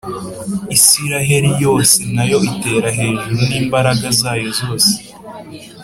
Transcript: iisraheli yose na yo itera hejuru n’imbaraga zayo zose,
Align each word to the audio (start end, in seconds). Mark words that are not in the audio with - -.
iisraheli 0.75 1.49
yose 1.63 1.97
na 2.15 2.23
yo 2.31 2.37
itera 2.51 2.89
hejuru 2.99 3.39
n’imbaraga 3.49 4.05
zayo 4.19 4.49
zose, 4.59 4.91